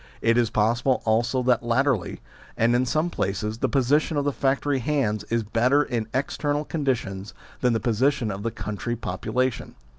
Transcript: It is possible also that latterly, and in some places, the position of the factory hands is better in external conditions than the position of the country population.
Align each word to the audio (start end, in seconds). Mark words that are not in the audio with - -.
It 0.19 0.35
is 0.35 0.49
possible 0.49 1.03
also 1.05 1.43
that 1.43 1.61
latterly, 1.61 2.21
and 2.57 2.75
in 2.75 2.87
some 2.87 3.11
places, 3.11 3.59
the 3.59 3.69
position 3.69 4.17
of 4.17 4.25
the 4.25 4.33
factory 4.33 4.79
hands 4.79 5.23
is 5.25 5.43
better 5.43 5.83
in 5.83 6.07
external 6.11 6.65
conditions 6.65 7.35
than 7.59 7.73
the 7.73 7.79
position 7.79 8.31
of 8.31 8.41
the 8.41 8.49
country 8.49 8.95
population. 8.95 9.75